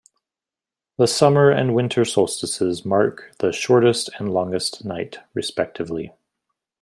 The 0.97 1.05
summer 1.05 1.51
and 1.51 1.75
winter 1.75 2.05
solstices 2.05 2.83
mark 2.83 3.33
the 3.37 3.51
shortest 3.51 4.09
and 4.17 4.29
the 4.29 4.31
longest 4.31 4.83
night, 4.83 5.19
respectively. 5.35 6.11